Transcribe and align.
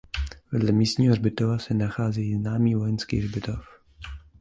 Vedle 0.51 0.71
místního 0.71 1.13
hřbitova 1.13 1.57
se 1.59 1.73
nachází 1.73 2.35
známý 2.35 2.75
vojenský 2.75 3.17
hřbitov. 3.17 3.59